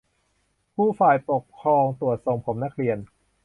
[0.73, 2.97] ครูฝ่ายปกครองตรวจทรงผมนักเรียน